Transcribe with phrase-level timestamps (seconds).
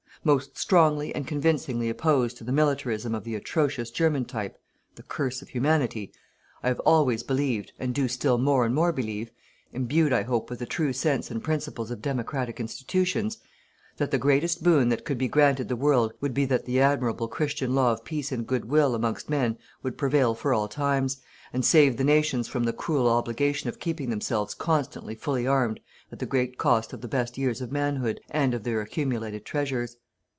[0.23, 4.55] Most strongly and convincingly opposed to the militarism of the atrocious German type
[4.93, 6.11] the curse of Humanity
[6.61, 9.31] I have always believed and do still more and more believe
[9.73, 13.39] imbued, I hope, with the true sense and principles of democratic institutions,
[13.97, 17.27] that the greatest boon that could be granted the world would be that the admirable
[17.27, 21.17] Christian law of peace and good will amongst men would prevail for all times,
[21.51, 25.79] and save the nations from the cruel obligation of keeping themselves constantly fully armed
[26.11, 29.97] at the great cost of the best years of manhood, and of their accumulated treasures.